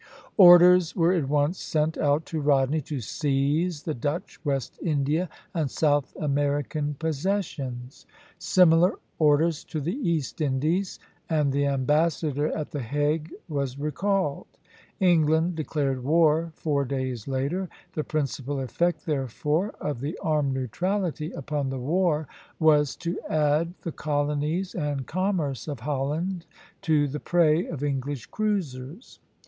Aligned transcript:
Orders 0.37 0.95
were 0.95 1.13
at 1.13 1.29
once 1.29 1.59
sent 1.59 1.95
out 1.95 2.25
to 2.25 2.41
Rodney 2.41 2.81
to 2.81 2.99
seize 3.01 3.83
the 3.83 3.93
Dutch 3.93 4.43
West 4.43 4.79
India 4.81 5.29
and 5.53 5.69
South 5.69 6.15
American 6.19 6.95
possessions; 6.97 8.07
similar 8.39 8.95
orders 9.19 9.63
to 9.65 9.79
the 9.79 9.93
East 9.93 10.41
Indies; 10.41 10.97
and 11.29 11.53
the 11.53 11.67
ambassador 11.67 12.47
at 12.47 12.71
the 12.71 12.81
Hague 12.81 13.31
was 13.47 13.77
recalled. 13.77 14.47
England 14.99 15.53
declared 15.55 16.03
war 16.03 16.51
four 16.55 16.83
days 16.83 17.27
later. 17.27 17.69
The 17.93 18.03
principal 18.03 18.59
effect, 18.59 19.05
therefore, 19.05 19.75
of 19.79 19.99
the 19.99 20.17
Armed 20.23 20.55
Neutrality 20.55 21.31
upon 21.31 21.69
the 21.69 21.77
war 21.77 22.27
was 22.59 22.95
to 22.95 23.19
add 23.29 23.75
the 23.83 23.91
colonies 23.91 24.73
and 24.73 25.05
commerce 25.05 25.67
of 25.67 25.81
Holland 25.81 26.47
to 26.81 27.07
the 27.07 27.19
prey 27.19 27.67
of 27.67 27.83
English 27.83 28.25
cruisers. 28.25 29.19